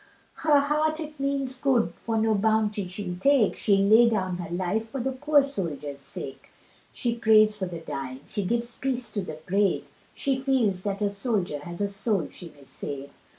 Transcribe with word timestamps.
Her 0.37 0.59
heart 0.61 0.99
it 0.99 1.19
means 1.19 1.57
good 1.57 1.93
for 2.03 2.17
no 2.17 2.33
bounty 2.33 2.87
she'll 2.87 3.17
take, 3.17 3.55
She'd 3.55 3.87
lay 3.87 4.09
down 4.09 4.37
her 4.37 4.49
life 4.49 4.89
for 4.89 4.99
the 4.99 5.11
poor 5.11 5.43
soldier's 5.43 6.01
sake, 6.01 6.49
She 6.91 7.13
prays 7.13 7.55
for 7.55 7.67
the 7.67 7.81
dying, 7.81 8.21
she 8.27 8.43
gives 8.43 8.79
peace 8.79 9.11
to 9.11 9.21
the 9.21 9.37
brave, 9.45 9.87
She 10.15 10.39
feels 10.39 10.81
that 10.85 11.03
a 11.03 11.11
soldier 11.11 11.59
has 11.59 11.81
a 11.81 11.87
soul 11.89 12.29
she 12.31 12.49
may 12.57 12.65
save. 12.65 13.11